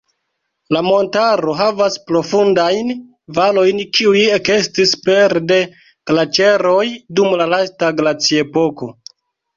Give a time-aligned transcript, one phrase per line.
[0.75, 2.89] La montaro havas profundajn
[3.39, 5.61] valojn, kiuj ekestis pere de
[6.13, 6.83] glaĉeroj
[7.21, 8.95] dum la lasta glaciepoko.